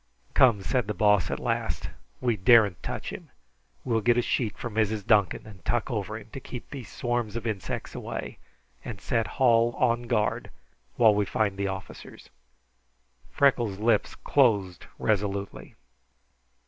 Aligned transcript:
"Come," 0.33 0.63
said 0.63 0.87
the 0.87 0.95
Boss 0.95 1.29
at 1.29 1.39
last. 1.39 1.91
"We 2.21 2.35
don't 2.35 2.45
dare 2.45 2.69
touch 2.81 3.11
him. 3.11 3.29
We 3.85 3.93
will 3.93 4.01
get 4.01 4.17
a 4.17 4.23
sheet 4.23 4.57
from 4.57 4.73
Mrs. 4.73 5.05
Duncan 5.05 5.45
and 5.45 5.63
tuck 5.63 5.91
over 5.91 6.17
him, 6.17 6.31
to 6.31 6.39
keep 6.39 6.67
these 6.71 6.91
swarms 6.91 7.35
of 7.35 7.45
insects 7.45 7.93
away, 7.93 8.39
and 8.83 8.99
set 8.99 9.27
Hall 9.37 9.75
on 9.77 10.07
guard, 10.07 10.49
while 10.95 11.13
we 11.13 11.25
find 11.25 11.55
the 11.55 11.67
officers." 11.67 12.31
Freckles' 13.29 13.77
lips 13.77 14.15
closed 14.15 14.87
resolutely. 14.97 15.75